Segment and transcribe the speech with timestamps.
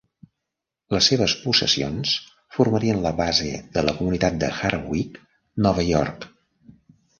[0.93, 2.13] Les seves possessions
[2.57, 5.23] formarien la base de la comunitat de Hartwick,
[5.69, 6.29] Nova York.